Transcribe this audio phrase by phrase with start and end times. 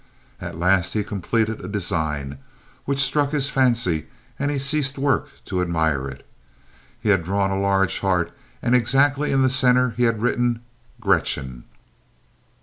[0.39, 2.39] At last he completed a design
[2.85, 4.07] which struck his fancy
[4.39, 6.25] and he ceased work to admire it.
[6.99, 8.31] He had drawn a large heart
[8.63, 10.61] and exactly in the center he had written
[10.99, 11.65] "Gretchen."